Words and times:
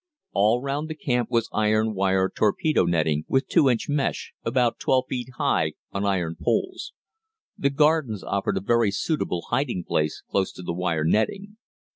All 0.33 0.63
round 0.63 0.89
the 0.89 0.95
camp 0.95 1.29
was 1.29 1.47
iron 1.53 1.93
wire 1.93 2.27
torpedo 2.27 2.85
netting, 2.85 3.23
with 3.27 3.47
two 3.47 3.69
inch 3.69 3.87
mesh, 3.87 4.33
about 4.43 4.79
12 4.79 5.03
feet 5.07 5.27
high 5.37 5.73
on 5.91 6.07
iron 6.07 6.35
poles. 6.41 6.93
The 7.55 7.69
gardens 7.69 8.23
offered 8.23 8.57
a 8.57 8.61
very 8.61 8.89
suitable 8.89 9.45
hiding 9.51 9.83
place 9.83 10.23
close 10.27 10.51
to 10.53 10.63
the 10.63 10.73
wire 10.73 11.03
netting. 11.05 11.57